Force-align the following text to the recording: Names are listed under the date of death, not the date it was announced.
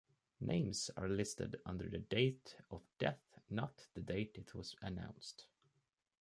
Names 0.39 0.89
are 0.97 1.07
listed 1.07 1.61
under 1.63 1.87
the 1.87 1.99
date 1.99 2.55
of 2.71 2.81
death, 2.97 3.37
not 3.51 3.85
the 3.93 4.01
date 4.01 4.31
it 4.35 4.55
was 4.55 4.75
announced. 4.81 5.45